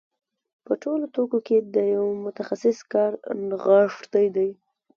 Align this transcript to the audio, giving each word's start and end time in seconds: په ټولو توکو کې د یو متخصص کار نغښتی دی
په 0.65 0.73
ټولو 0.83 1.05
توکو 1.15 1.39
کې 1.47 1.57
د 1.75 1.77
یو 1.95 2.05
متخصص 2.25 2.77
کار 2.93 3.11
نغښتی 3.49 4.25
دی 4.35 4.49